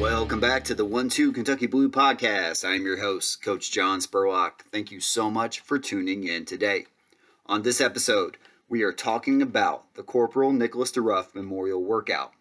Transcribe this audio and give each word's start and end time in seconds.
Welcome 0.00 0.40
back 0.40 0.64
to 0.64 0.74
the 0.74 0.86
1 0.86 1.10
2 1.10 1.30
Kentucky 1.30 1.66
Blue 1.66 1.90
Podcast. 1.90 2.66
I'm 2.66 2.86
your 2.86 2.96
host, 3.02 3.42
Coach 3.42 3.70
John 3.70 4.00
Spurlock. 4.00 4.62
Thank 4.72 4.90
you 4.90 4.98
so 4.98 5.30
much 5.30 5.60
for 5.60 5.78
tuning 5.78 6.24
in 6.24 6.46
today. 6.46 6.86
On 7.44 7.60
this 7.60 7.82
episode, 7.82 8.38
we 8.66 8.82
are 8.82 8.94
talking 8.94 9.42
about 9.42 9.92
the 9.96 10.02
Corporal 10.02 10.54
Nicholas 10.54 10.90
Dieruf 10.90 11.34
Memorial 11.34 11.84
Workout. 11.84 12.32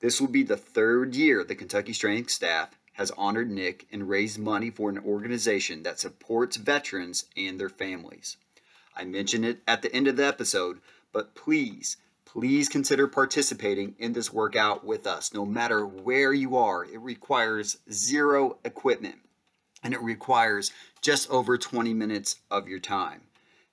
This 0.00 0.20
will 0.20 0.28
be 0.28 0.42
the 0.42 0.58
third 0.58 1.14
year 1.14 1.42
the 1.42 1.54
Kentucky 1.54 1.94
Strength 1.94 2.28
staff 2.30 2.78
has 2.92 3.10
honored 3.12 3.50
Nick 3.50 3.86
and 3.90 4.10
raised 4.10 4.38
money 4.38 4.68
for 4.68 4.90
an 4.90 4.98
organization 4.98 5.84
that 5.84 5.98
supports 5.98 6.58
veterans 6.58 7.24
and 7.34 7.58
their 7.58 7.70
families. 7.70 8.36
I 8.94 9.04
mentioned 9.04 9.46
it 9.46 9.62
at 9.66 9.80
the 9.80 9.92
end 9.94 10.06
of 10.06 10.18
the 10.18 10.26
episode, 10.26 10.80
but 11.14 11.34
please, 11.34 11.96
please 12.36 12.68
consider 12.68 13.06
participating 13.06 13.94
in 13.98 14.12
this 14.12 14.30
workout 14.30 14.84
with 14.84 15.06
us. 15.06 15.32
No 15.32 15.46
matter 15.46 15.86
where 15.86 16.34
you 16.34 16.54
are, 16.54 16.84
it 16.84 17.00
requires 17.00 17.78
zero 17.90 18.58
equipment 18.62 19.14
and 19.82 19.94
it 19.94 20.02
requires 20.02 20.70
just 21.00 21.30
over 21.30 21.56
20 21.56 21.94
minutes 21.94 22.40
of 22.50 22.68
your 22.68 22.78
time. 22.78 23.22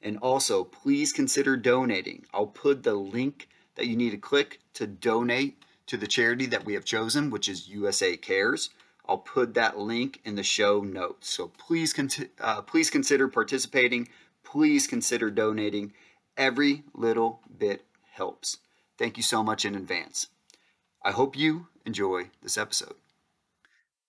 And 0.01 0.17
also, 0.19 0.63
please 0.63 1.11
consider 1.11 1.57
donating. 1.57 2.25
I'll 2.33 2.47
put 2.47 2.83
the 2.83 2.93
link 2.93 3.49
that 3.75 3.87
you 3.87 3.97
need 3.97 4.11
to 4.11 4.17
click 4.17 4.61
to 4.75 4.87
donate 4.87 5.61
to 5.87 5.97
the 5.97 6.07
charity 6.07 6.45
that 6.45 6.63
we 6.63 6.73
have 6.73 6.85
chosen, 6.85 7.31
which 7.31 7.49
is 7.49 7.67
USA 7.67 8.15
Cares. 8.15 8.69
I'll 9.09 9.17
put 9.17 9.55
that 9.55 9.77
link 9.77 10.21
in 10.23 10.35
the 10.35 10.43
show 10.43 10.79
notes. 10.79 11.29
So 11.29 11.49
please, 11.49 11.91
con- 11.91 12.09
uh, 12.39 12.61
please 12.61 12.89
consider 12.89 13.27
participating. 13.27 14.07
Please 14.45 14.87
consider 14.87 15.29
donating. 15.29 15.91
Every 16.37 16.83
little 16.93 17.41
bit. 17.57 17.83
Thank 19.03 19.17
you 19.17 19.23
so 19.23 19.43
much 19.43 19.65
in 19.65 19.75
advance. 19.75 20.27
I 21.03 21.11
hope 21.11 21.37
you 21.37 21.67
enjoy 21.85 22.29
this 22.41 22.57
episode. 22.57 22.95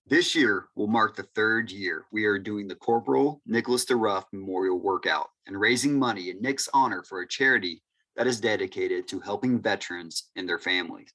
This 0.07 0.33
year 0.33 0.67
will 0.77 0.87
mark 0.87 1.17
the 1.17 1.23
third 1.35 1.69
year 1.69 2.05
we 2.13 2.23
are 2.23 2.39
doing 2.39 2.69
the 2.69 2.75
Corporal 2.75 3.41
Nicholas 3.45 3.83
Dieruf 3.83 4.23
Memorial 4.31 4.79
Workout 4.79 5.27
and 5.47 5.59
raising 5.59 5.99
money 5.99 6.29
in 6.29 6.41
Nick's 6.41 6.69
honor 6.73 7.03
for 7.03 7.19
a 7.19 7.27
charity 7.27 7.83
that 8.15 8.25
is 8.25 8.39
dedicated 8.39 9.05
to 9.09 9.19
helping 9.19 9.61
veterans 9.61 10.29
and 10.37 10.47
their 10.47 10.59
families. 10.59 11.11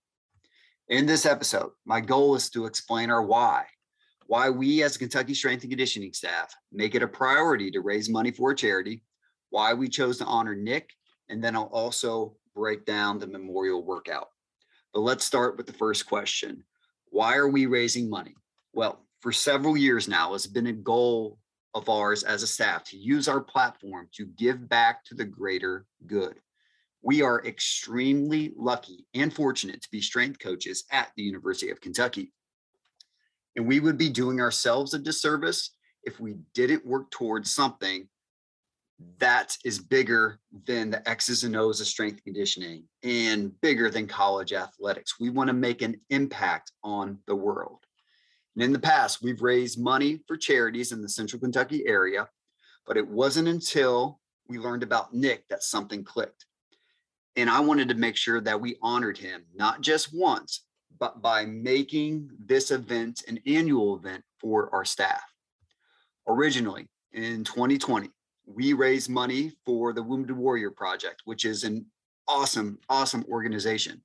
In 0.88 1.06
this 1.06 1.24
episode, 1.24 1.70
my 1.86 2.00
goal 2.00 2.34
is 2.34 2.50
to 2.50 2.66
explain 2.66 3.08
our 3.08 3.22
why, 3.22 3.64
why 4.26 4.50
we 4.50 4.82
as 4.82 4.98
Kentucky 4.98 5.32
Strength 5.32 5.62
and 5.62 5.72
Conditioning 5.72 6.12
staff 6.12 6.54
make 6.70 6.94
it 6.94 7.02
a 7.02 7.08
priority 7.08 7.70
to 7.70 7.80
raise 7.80 8.10
money 8.10 8.30
for 8.30 8.50
a 8.50 8.54
charity, 8.54 9.02
why 9.48 9.72
we 9.72 9.88
chose 9.88 10.18
to 10.18 10.26
honor 10.26 10.54
Nick, 10.54 10.90
and 11.30 11.42
then 11.42 11.56
I'll 11.56 11.70
also 11.72 12.36
break 12.54 12.84
down 12.84 13.18
the 13.18 13.26
memorial 13.26 13.82
workout. 13.84 14.28
But 14.92 15.00
let's 15.00 15.24
start 15.24 15.56
with 15.56 15.66
the 15.66 15.72
first 15.72 16.06
question. 16.06 16.64
Why 17.06 17.36
are 17.36 17.48
we 17.48 17.66
raising 17.66 18.10
money? 18.10 18.34
Well, 18.72 19.06
for 19.20 19.32
several 19.32 19.76
years 19.76 20.08
now, 20.08 20.34
it's 20.34 20.46
been 20.46 20.66
a 20.66 20.72
goal 20.72 21.38
of 21.74 21.88
ours 21.88 22.24
as 22.24 22.42
a 22.42 22.48
staff 22.48 22.84
to 22.84 22.96
use 22.96 23.28
our 23.28 23.40
platform 23.40 24.08
to 24.12 24.26
give 24.26 24.68
back 24.68 25.04
to 25.04 25.14
the 25.14 25.24
greater 25.24 25.86
good. 26.06 26.34
We 27.02 27.22
are 27.22 27.44
extremely 27.46 28.52
lucky 28.56 29.06
and 29.14 29.32
fortunate 29.32 29.80
to 29.82 29.88
be 29.90 30.02
strength 30.02 30.40
coaches 30.40 30.84
at 30.90 31.12
the 31.16 31.22
University 31.22 31.70
of 31.70 31.80
Kentucky. 31.80 32.32
And 33.56 33.66
we 33.66 33.80
would 33.80 33.96
be 33.96 34.10
doing 34.10 34.40
ourselves 34.40 34.94
a 34.94 34.98
disservice 34.98 35.70
if 36.02 36.18
we 36.18 36.36
didn't 36.54 36.86
work 36.86 37.10
towards 37.10 37.52
something 37.52 38.08
that 39.18 39.56
is 39.64 39.78
bigger 39.78 40.38
than 40.66 40.90
the 40.90 41.08
X's 41.08 41.44
and 41.44 41.56
O's 41.56 41.80
of 41.80 41.86
strength 41.86 42.22
conditioning 42.24 42.84
and 43.02 43.58
bigger 43.60 43.90
than 43.90 44.06
college 44.06 44.52
athletics. 44.52 45.20
We 45.20 45.30
want 45.30 45.48
to 45.48 45.54
make 45.54 45.82
an 45.82 46.00
impact 46.10 46.72
on 46.82 47.18
the 47.26 47.36
world. 47.36 47.84
And 48.54 48.64
in 48.64 48.72
the 48.72 48.78
past, 48.78 49.22
we've 49.22 49.42
raised 49.42 49.80
money 49.80 50.20
for 50.26 50.36
charities 50.36 50.92
in 50.92 51.02
the 51.02 51.08
central 51.08 51.40
Kentucky 51.40 51.86
area, 51.86 52.28
but 52.86 52.96
it 52.96 53.06
wasn't 53.06 53.48
until 53.48 54.20
we 54.48 54.58
learned 54.58 54.82
about 54.82 55.14
Nick 55.14 55.46
that 55.48 55.62
something 55.62 56.04
clicked. 56.04 56.46
And 57.36 57.48
I 57.48 57.60
wanted 57.60 57.88
to 57.88 57.94
make 57.94 58.16
sure 58.16 58.40
that 58.40 58.60
we 58.60 58.76
honored 58.82 59.16
him, 59.16 59.44
not 59.54 59.80
just 59.80 60.10
once, 60.12 60.64
but 60.98 61.22
by 61.22 61.46
making 61.46 62.30
this 62.44 62.70
event 62.70 63.22
an 63.28 63.38
annual 63.46 63.96
event 63.96 64.24
for 64.40 64.74
our 64.74 64.84
staff. 64.84 65.22
Originally 66.26 66.88
in 67.12 67.44
2020, 67.44 68.10
we 68.54 68.72
raise 68.72 69.08
money 69.08 69.52
for 69.64 69.92
the 69.92 70.02
Wounded 70.02 70.36
Warrior 70.36 70.70
Project, 70.70 71.22
which 71.24 71.44
is 71.44 71.64
an 71.64 71.86
awesome, 72.28 72.78
awesome 72.88 73.24
organization. 73.28 74.02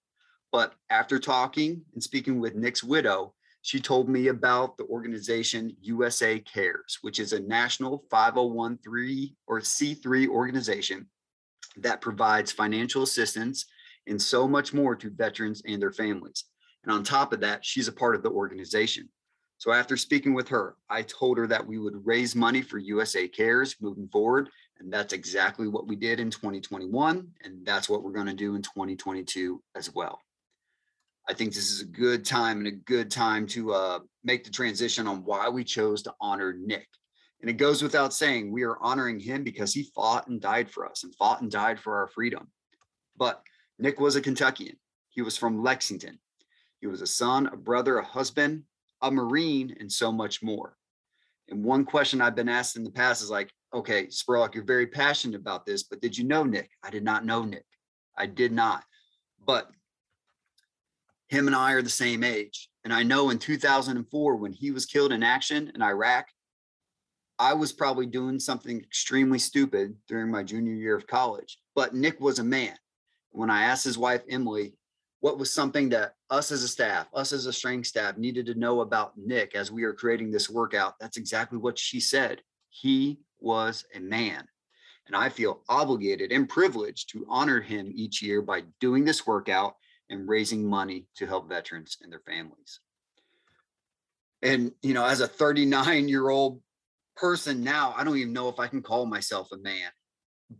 But 0.52 0.74
after 0.90 1.20
talking 1.20 1.82
and 1.94 2.02
speaking 2.02 2.40
with 2.40 2.56
Nick's 2.56 2.84
widow, 2.84 3.34
she 3.62 3.80
told 3.80 4.08
me 4.08 4.28
about 4.28 4.78
the 4.78 4.86
organization 4.86 5.76
USA 5.82 6.40
Cares, 6.40 7.00
which 7.02 7.20
is 7.20 7.34
a 7.34 7.40
national 7.40 8.06
5013 8.12 9.36
or 9.48 9.60
C3 9.60 10.28
organization 10.28 11.08
that 11.78 12.02
provides 12.02 12.52
financial 12.52 13.04
assistance 13.04 13.66
and 14.08 14.22
so 14.22 14.48
much 14.48 14.74
more 14.74 14.96
to 14.96 15.10
veterans 15.10 15.64
and 15.66 15.82
their 15.82 15.92
families. 15.92 16.46
And 16.84 16.92
on 16.92 17.04
top 17.04 17.34
of 17.34 17.40
that, 17.42 17.66
she's 17.66 17.88
a 17.88 17.92
part 17.92 18.16
of 18.16 18.22
the 18.22 18.30
organization. 18.30 19.10
So 19.58 19.72
after 19.72 19.96
speaking 19.96 20.34
with 20.34 20.50
her, 20.50 20.76
I 20.90 21.02
told 21.04 21.38
her 21.38 21.48
that 21.48 21.66
we 21.66 21.80
would 21.80 22.06
raise 22.06 22.36
money 22.36 22.62
for 22.62 22.78
USA 22.78 23.28
Cares 23.28 23.76
moving 23.80 24.08
forward. 24.10 24.50
And 24.80 24.92
that's 24.92 25.14
exactly 25.14 25.68
what 25.68 25.88
we 25.88 25.96
did 25.96 26.20
in 26.20 26.30
2021. 26.30 27.28
And 27.44 27.66
that's 27.66 27.88
what 27.88 28.04
we're 28.04 28.12
going 28.12 28.28
to 28.28 28.34
do 28.34 28.56
in 28.56 28.62
2022 28.62 29.62
as 29.76 29.94
well. 29.94 30.20
I 31.28 31.34
think 31.34 31.54
this 31.54 31.72
is 31.72 31.82
a 31.82 31.86
good 31.86 32.26
time 32.26 32.60
and 32.60 32.68
a 32.68 32.72
good 32.72 33.10
time 33.10 33.48
to 33.48 33.74
uh, 33.74 34.00
make 34.24 34.44
the 34.44 34.52
transition 34.52 35.08
on 35.08 35.24
why 35.24 35.50
we 35.50 35.64
chose 35.64 36.04
to 36.04 36.14
honor 36.22 36.54
Nick. 36.54 36.88
And 37.42 37.50
it 37.50 37.54
goes 37.54 37.82
without 37.82 38.14
saying, 38.14 38.52
we 38.52 38.64
are 38.64 38.78
honoring 38.82 39.20
him 39.20 39.44
because 39.44 39.74
he 39.74 39.90
fought 39.96 40.28
and 40.28 40.42
died 40.42 40.70
for 40.70 40.86
us 40.86 41.04
and 41.04 41.16
fought 41.16 41.42
and 41.42 41.50
died 41.50 41.80
for 41.80 41.98
our 41.98 42.08
freedom. 42.08 42.48
But 43.18 43.42
Nick 43.80 44.00
was 44.00 44.16
a 44.16 44.22
Kentuckian. 44.22 44.78
He 45.10 45.22
was 45.22 45.38
from 45.38 45.64
Lexington. 45.64 46.20
He 46.82 46.88
was 46.88 47.02
a 47.02 47.08
son, 47.08 47.48
a 47.48 47.58
brother, 47.58 47.98
a 47.98 48.06
husband, 48.06 48.64
a 49.06 49.12
Marine, 49.12 49.76
and 49.80 49.92
so 49.92 50.12
much 50.12 50.42
more. 50.42 50.76
And 51.50 51.64
one 51.64 51.86
question 51.86 52.22
I've 52.22 52.36
been 52.36 52.50
asked 52.50 52.76
in 52.76 52.84
the 52.84 52.92
past 52.92 53.22
is 53.22 53.30
like, 53.30 53.52
okay, 53.74 54.08
Spurlock, 54.08 54.56
you're 54.56 54.64
very 54.64 54.88
passionate 54.88 55.40
about 55.40 55.66
this, 55.66 55.84
but 55.84 56.02
did 56.02 56.18
you 56.18 56.24
know 56.24 56.44
Nick? 56.44 56.72
I 56.84 56.90
did 56.90 57.04
not 57.04 57.26
know 57.26 57.44
Nick. 57.44 57.66
I 58.18 58.26
did 58.26 58.52
not. 58.52 58.84
But 59.46 59.70
him 61.28 61.48
and 61.48 61.56
I 61.56 61.74
are 61.74 61.82
the 61.82 61.90
same 61.90 62.24
age. 62.24 62.70
And 62.84 62.94
I 62.94 63.04
know 63.04 63.30
in 63.30 63.38
2004, 63.38 64.36
when 64.38 64.54
he 64.54 64.72
was 64.72 64.86
killed 64.86 65.12
in 65.12 65.24
action 65.24 65.72
in 65.76 65.82
Iraq, 65.82 66.26
I 67.38 67.54
was 67.54 67.74
probably 67.74 68.06
doing 68.06 68.40
something 68.40 68.80
extremely 68.80 69.40
stupid 69.40 69.96
during 70.08 70.32
my 70.32 70.42
junior 70.42 70.74
year 70.74 70.96
of 70.96 71.06
college. 71.06 71.60
But 71.76 71.94
Nick 71.94 72.20
was 72.20 72.40
a 72.40 72.44
man. 72.44 72.76
When 73.32 73.50
I 73.50 73.64
asked 73.64 73.84
his 73.84 73.98
wife, 73.98 74.22
Emily, 74.30 74.74
what 75.26 75.40
was 75.40 75.52
something 75.52 75.90
that 75.90 76.14
us 76.30 76.52
as 76.52 76.62
a 76.62 76.68
staff, 76.68 77.08
us 77.12 77.34
as 77.34 77.48
a 77.48 77.52
strength 77.52 77.88
staff 77.88 78.16
needed 78.16 78.46
to 78.46 78.54
know 78.54 78.82
about 78.82 79.18
Nick 79.18 79.56
as 79.56 79.72
we 79.72 79.82
are 79.84 79.92
creating 79.92 80.30
this 80.30 80.52
workout, 80.52 81.00
that's 81.00 81.18
exactly 81.18 81.58
what 81.58 81.80
she 81.80 82.00
said. 82.00 82.44
He 82.70 83.22
was 83.40 83.86
a 83.96 84.00
man. 84.00 84.48
And 85.08 85.16
I 85.16 85.30
feel 85.30 85.64
obligated 85.68 86.32
and 86.32 86.48
privileged 86.48 87.10
to 87.10 87.26
honor 87.28 87.60
him 87.60 87.92
each 87.96 88.22
year 88.22 88.44
by 88.44 88.66
doing 88.80 89.04
this 89.04 89.26
workout 89.26 89.78
and 90.12 90.30
raising 90.30 90.64
money 90.64 91.08
to 91.16 91.26
help 91.26 91.50
veterans 91.50 91.98
and 92.04 92.12
their 92.12 92.22
families. 92.28 92.82
And, 94.44 94.74
you 94.84 94.94
know, 94.94 95.08
as 95.08 95.22
a 95.22 95.28
39 95.28 96.08
year 96.08 96.30
old 96.30 96.62
person 97.18 97.64
now, 97.64 97.96
I 97.98 98.04
don't 98.04 98.18
even 98.18 98.32
know 98.32 98.48
if 98.48 98.60
I 98.60 98.68
can 98.68 98.84
call 98.84 99.08
myself 99.08 99.52
a 99.52 99.58
man, 99.58 99.90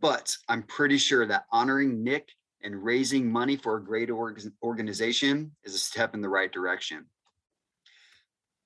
but 0.02 0.36
I'm 0.50 0.64
pretty 0.64 0.98
sure 0.98 1.28
that 1.28 1.46
honoring 1.52 2.04
Nick 2.04 2.32
and 2.66 2.84
raising 2.84 3.32
money 3.32 3.56
for 3.56 3.78
a 3.78 3.84
great 3.84 4.10
organization 4.10 5.52
is 5.64 5.76
a 5.76 5.80
step 5.80 6.16
in 6.16 6.22
the 6.22 6.28
right 6.28 6.52
direction. 6.52 7.06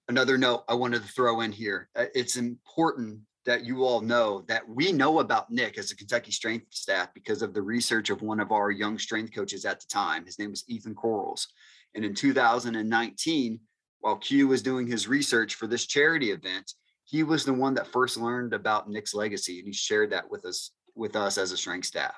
Another 0.08 0.38
note 0.38 0.64
I 0.70 0.74
wanted 0.74 1.04
to 1.04 1.08
throw 1.10 1.42
in 1.42 1.52
here 1.52 1.90
uh, 1.96 2.06
it's 2.16 2.38
important 2.38 3.20
that 3.46 3.66
you 3.66 3.84
all 3.84 4.02
know 4.02 4.44
that 4.48 4.68
we 4.68 4.92
know 4.92 5.20
about 5.20 5.52
Nick 5.52 5.78
as 5.78 5.92
a 5.92 5.96
Kentucky 5.96 6.32
strength 6.32 6.68
staff 6.72 7.14
because 7.14 7.42
of 7.42 7.54
the 7.54 7.62
research 7.62 8.10
of 8.10 8.22
one 8.22 8.40
of 8.40 8.52
our 8.52 8.72
young 8.72 8.98
strength 8.98 9.34
coaches 9.34 9.66
at 9.66 9.80
the 9.80 9.88
time. 9.88 10.26
His 10.26 10.40
name 10.40 10.52
was 10.52 10.64
Ethan 10.68 10.96
Corals. 10.96 11.48
And 11.94 12.06
in 12.06 12.14
2019, 12.14 13.60
while 14.00 14.18
Q 14.18 14.48
was 14.48 14.62
doing 14.62 14.88
his 14.88 15.08
research 15.08 15.56
for 15.56 15.68
this 15.68 15.86
charity 15.86 16.32
event, 16.32 16.74
he 17.04 17.24
was 17.24 17.44
the 17.44 17.54
one 17.54 17.74
that 17.74 17.88
first 17.88 18.18
learned 18.18 18.54
about 18.54 18.90
Nick's 18.90 19.14
legacy 19.14 19.60
and 19.60 19.68
he 19.68 19.74
shared 19.74 20.12
that 20.12 20.30
with 20.30 20.46
us 20.46 20.72
with 20.96 21.16
us 21.16 21.38
as 21.38 21.52
a 21.52 21.58
strength 21.58 21.88
staff. 21.88 22.16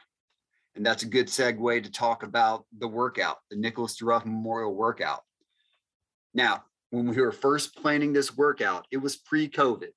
And 0.75 0.85
that's 0.85 1.03
a 1.03 1.07
good 1.07 1.27
segue 1.27 1.83
to 1.83 1.91
talk 1.91 2.23
about 2.23 2.65
the 2.77 2.88
workout, 2.88 3.39
the 3.50 3.57
Nicholas 3.57 4.00
Dieruf 4.00 4.25
Memorial 4.25 4.73
Workout. 4.73 5.21
Now, 6.33 6.63
when 6.91 7.07
we 7.07 7.21
were 7.21 7.31
first 7.31 7.75
planning 7.75 8.13
this 8.13 8.35
workout, 8.35 8.85
it 8.91 8.97
was 8.97 9.18
pre-COVID 9.18 9.89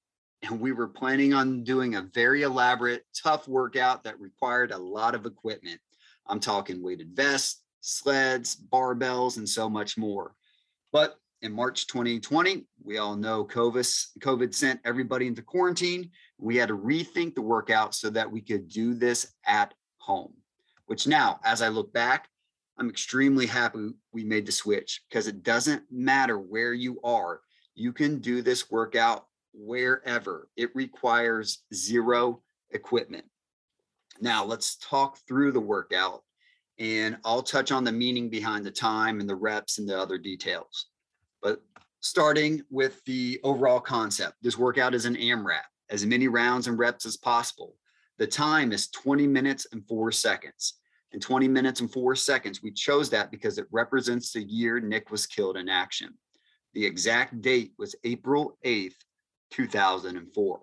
and 0.43 0.61
we 0.61 0.73
were 0.73 0.89
planning 0.89 1.33
on 1.33 1.65
doing 1.65 1.95
a 1.95 2.03
very 2.03 2.43
elaborate, 2.43 3.05
tough 3.23 3.49
workout 3.49 4.05
that 4.05 4.21
required 4.21 4.73
a 4.73 4.79
lot 4.79 5.15
of 5.15 5.27
equipment. 5.27 5.81
I'm 6.27 6.41
talking 6.41 6.83
weighted 6.83 7.15
vests, 7.15 7.63
sleds, 7.81 8.57
barbells, 8.57 9.37
and 9.37 9.49
so 9.49 9.69
much 9.69 9.97
more. 9.97 10.35
But 10.93 11.17
in 11.43 11.53
March 11.53 11.87
2020, 11.87 12.67
we 12.83 12.99
all 12.99 13.17
know 13.17 13.45
COVID, 13.45 14.07
COVID 14.21 14.55
sent 14.55 14.81
everybody 14.85 15.27
into 15.27 15.43
quarantine. 15.43 16.11
We 16.39 16.57
had 16.57 16.69
to 16.69 16.77
rethink 16.77 17.35
the 17.35 17.43
workout 17.43 17.95
so 17.95 18.11
that 18.11 18.31
we 18.31 18.41
could 18.41 18.69
do 18.69 18.95
this 18.95 19.35
at 19.47 19.75
home, 19.99 20.35
which 20.87 21.07
now, 21.07 21.41
as 21.45 21.63
I 21.63 21.69
look 21.69 21.93
back, 21.93 22.29
I'm 22.79 22.91
extremely 22.91 23.47
happy 23.47 23.91
we 24.13 24.25
made 24.25 24.47
the 24.47 24.53
switch 24.53 25.03
because 25.09 25.29
it 25.29 25.43
doesn't 25.43 25.83
matter 25.91 26.39
where 26.39 26.73
you 26.73 27.01
are. 27.03 27.41
You 27.75 27.93
can 27.93 28.19
do 28.19 28.43
this 28.43 28.71
workout 28.71 29.27
wherever. 29.53 30.49
It 30.57 30.75
requires 30.75 31.63
zero 31.73 32.43
equipment. 32.71 33.25
Now, 34.21 34.45
let's 34.45 34.77
talk 34.77 35.19
through 35.29 35.53
the 35.53 35.61
workout 35.61 36.23
and 36.79 37.17
I'll 37.25 37.43
touch 37.43 37.71
on 37.71 37.85
the 37.85 37.93
meaning 37.93 38.29
behind 38.29 38.67
the 38.67 38.71
time 38.71 39.21
and 39.21 39.29
the 39.29 39.37
reps 39.37 39.79
and 39.79 39.89
the 39.89 39.99
other 39.99 40.19
details. 40.19 40.87
But 41.41 41.63
starting 42.01 42.63
with 42.71 43.05
the 43.05 43.41
overall 43.45 43.81
concept, 43.81 44.35
this 44.43 44.59
workout 44.59 44.95
is 44.95 45.05
an 45.05 45.17
AMRAP, 45.17 45.63
as 45.91 46.05
many 46.05 46.27
rounds 46.27 46.67
and 46.67 46.79
reps 46.79 47.07
as 47.07 47.17
possible. 47.17 47.77
The 48.19 48.27
time 48.27 48.73
is 48.73 48.89
20 48.89 49.27
minutes 49.27 49.67
and 49.73 49.87
four 49.87 50.13
seconds. 50.13 50.75
In 51.13 51.21
20 51.21 51.49
minutes 51.49 51.81
and 51.81 51.91
four 51.91 52.15
seconds, 52.17 52.63
we 52.63 52.71
chose 52.73 53.11
that 53.11 53.31
because 53.31 53.59
it 53.59 53.67
represents 53.71 54.33
the 54.33 54.43
year 54.43 54.81
Nick 54.81 55.11
was 55.11 55.27
killed 55.27 55.57
in 55.57 55.69
action. 55.69 56.15
The 56.75 56.85
exact 56.85 57.41
date 57.41 57.73
was 57.79 57.95
April 58.05 58.59
8th, 58.65 58.97
2004. 59.51 60.61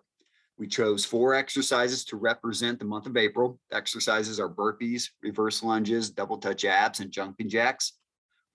We 0.57 0.67
chose 0.67 1.05
four 1.05 1.33
exercises 1.33 2.05
to 2.05 2.17
represent 2.17 2.79
the 2.79 2.85
month 2.85 3.05
of 3.07 3.17
April. 3.17 3.59
The 3.69 3.77
exercises 3.77 4.39
are 4.39 4.49
burpees, 4.49 5.09
reverse 5.23 5.63
lunges, 5.63 6.09
double 6.09 6.37
touch 6.37 6.65
abs, 6.65 6.99
and 6.99 7.11
jumping 7.11 7.49
jacks. 7.49 7.93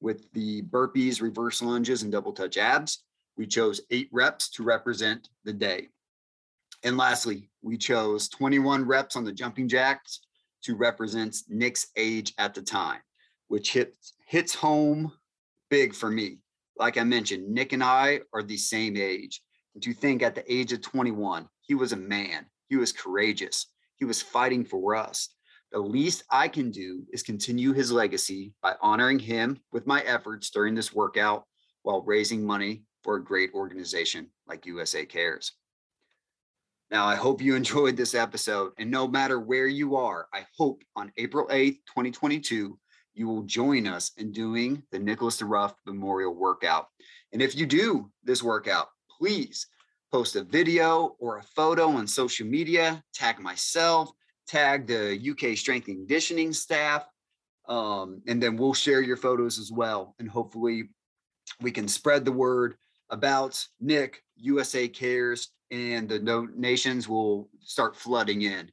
With 0.01 0.31
the 0.33 0.63
burpees, 0.63 1.21
reverse 1.21 1.63
lunges, 1.63 2.03
and 2.03 2.13
double 2.13 2.33
touch 2.33 2.59
abs, 2.59 3.03
we 3.37 3.47
chose 3.47 3.81
eight 3.91 4.09
reps 4.13 4.51
to 4.51 4.63
represent 4.63 5.29
the 5.45 5.53
day. 5.53 5.89
And 6.85 6.97
lastly, 6.97 7.49
we 7.67 7.77
chose 7.77 8.29
21 8.29 8.87
reps 8.87 9.17
on 9.17 9.25
the 9.25 9.33
jumping 9.33 9.67
jacks 9.67 10.21
to 10.63 10.77
represent 10.77 11.37
Nick's 11.49 11.89
age 11.97 12.33
at 12.39 12.55
the 12.55 12.63
time, 12.63 13.01
which 13.49 13.73
hits, 13.73 14.15
hits 14.25 14.55
home 14.55 15.11
big 15.69 15.93
for 15.93 16.09
me. 16.09 16.39
Like 16.79 16.97
I 16.97 17.03
mentioned, 17.03 17.49
Nick 17.49 17.73
and 17.73 17.83
I 17.83 18.21
are 18.33 18.45
the 18.45 18.57
same 18.57 18.97
age. 18.97 19.43
And 19.75 19.83
to 19.83 19.93
think 19.93 20.23
at 20.23 20.37
the 20.37 20.51
age 20.53 20.73
of 20.73 20.81
21, 20.81 21.49
he 21.63 21.75
was 21.75 21.93
a 21.93 21.97
man, 21.97 22.47
he 22.69 22.77
was 22.77 22.93
courageous, 22.93 23.67
he 23.97 24.05
was 24.05 24.23
fighting 24.23 24.65
for 24.65 24.95
us. 24.95 25.31
The 25.73 25.81
least 25.81 26.23
I 26.31 26.47
can 26.47 26.71
do 26.71 27.03
is 27.13 27.25
continue 27.25 27.73
his 27.73 27.91
legacy 27.91 28.53
by 28.63 28.77
honoring 28.81 29.19
him 29.19 29.59
with 29.73 29.89
my 29.89 30.03
efforts 30.03 30.51
during 30.51 30.77
this 30.77 30.95
workout 30.95 31.43
while 31.83 32.03
raising 32.03 32.47
money 32.47 32.85
for 33.03 33.17
a 33.17 33.25
great 33.25 33.51
organization 33.55 34.29
like 34.47 34.67
USA 34.67 35.05
Cares. 35.05 35.51
Now, 36.91 37.07
I 37.07 37.17
hope 37.17 37.43
you 37.43 37.55
enjoyed 37.57 37.97
this 37.97 38.15
episode. 38.15 38.73
And 38.79 38.91
no 38.91 39.09
matter 39.09 39.41
where 39.41 39.67
you 39.67 39.97
are, 39.97 40.29
I 40.33 40.47
hope 40.57 40.83
on 40.95 41.13
April 41.17 41.47
8th, 41.49 41.79
2022, 41.87 42.79
you 43.15 43.27
will 43.27 43.43
join 43.43 43.87
us 43.87 44.13
in 44.19 44.31
doing 44.31 44.83
the 44.93 44.99
Nicholas 44.99 45.41
Dieruf 45.41 45.75
Memorial 45.87 46.35
Workout. 46.35 46.87
And 47.33 47.41
if 47.41 47.57
you 47.57 47.67
do 47.67 48.11
this 48.25 48.43
workout, 48.43 48.89
please 49.19 49.67
post 50.13 50.37
a 50.37 50.43
video 50.45 51.17
or 51.19 51.39
a 51.39 51.43
photo 51.43 51.89
on 51.89 52.07
social 52.07 52.47
media, 52.47 53.03
tag 53.15 53.41
myself, 53.41 54.11
tag 54.47 54.87
the 54.87 55.19
UK 55.31 55.57
Strength 55.57 55.89
and 55.89 55.97
Conditioning 55.99 56.53
staff, 56.53 57.07
um, 57.69 58.23
and 58.29 58.41
then 58.41 58.57
we'll 58.57 58.75
share 58.75 59.01
your 59.01 59.17
photos 59.17 59.59
as 59.59 59.73
well. 59.73 60.15
And 60.19 60.29
hopefully, 60.29 60.91
we 61.61 61.71
can 61.71 61.89
spread 61.89 62.25
the 62.25 62.33
word 62.33 62.77
about 63.11 63.65
Nick, 63.81 64.23
USA 64.37 64.89
Cares, 64.89 65.49
and 65.71 66.09
the 66.09 66.19
donations 66.19 67.09
will 67.09 67.49
start 67.61 67.97
flooding 67.97 68.43
in. 68.43 68.71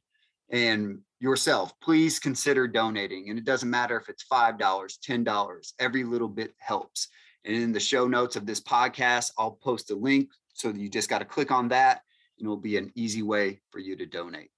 And 0.50 1.00
yourself, 1.20 1.72
please 1.80 2.18
consider 2.18 2.68
donating. 2.68 3.30
And 3.30 3.38
it 3.38 3.44
doesn't 3.44 3.70
matter 3.70 3.98
if 3.98 4.08
it's 4.08 4.24
$5, 4.30 4.58
$10, 4.58 5.72
every 5.78 6.04
little 6.04 6.28
bit 6.28 6.54
helps. 6.58 7.08
And 7.44 7.56
in 7.56 7.72
the 7.72 7.80
show 7.80 8.06
notes 8.06 8.36
of 8.36 8.46
this 8.46 8.60
podcast, 8.60 9.32
I'll 9.38 9.58
post 9.62 9.90
a 9.90 9.94
link 9.94 10.28
so 10.52 10.68
you 10.68 10.88
just 10.88 11.10
got 11.10 11.18
to 11.18 11.24
click 11.24 11.50
on 11.50 11.68
that 11.68 12.02
and 12.38 12.46
it'll 12.46 12.56
be 12.56 12.76
an 12.76 12.92
easy 12.94 13.22
way 13.22 13.60
for 13.70 13.78
you 13.78 13.96
to 13.96 14.06
donate. 14.06 14.50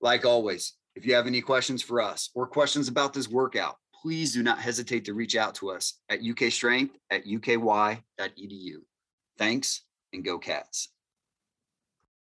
Like 0.00 0.24
always, 0.24 0.74
if 0.94 1.06
you 1.06 1.14
have 1.14 1.26
any 1.26 1.40
questions 1.40 1.82
for 1.82 2.00
us 2.00 2.30
or 2.34 2.46
questions 2.46 2.88
about 2.88 3.12
this 3.12 3.28
workout, 3.28 3.76
please 4.02 4.32
do 4.32 4.42
not 4.42 4.58
hesitate 4.58 5.04
to 5.06 5.14
reach 5.14 5.36
out 5.36 5.54
to 5.56 5.70
us 5.70 6.00
at 6.08 6.20
ukstrength 6.20 6.92
at 7.10 7.26
uky.edu. 7.26 8.76
Thanks 9.38 9.82
and 10.12 10.24
go 10.24 10.38
cats. 10.38 10.88